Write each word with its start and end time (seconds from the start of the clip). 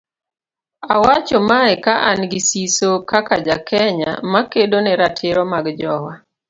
Awacho 0.93 1.37
mae 1.49 1.73
ka 1.83 1.95
an 2.09 2.21
gi 2.31 2.39
siso 2.49 2.89
kaka 3.09 3.35
ja 3.47 3.57
Kenya 3.69 4.11
makedo 4.33 4.77
ne 4.81 4.93
ratiro 5.01 5.41
mag 5.51 5.65
jowa 5.79 6.13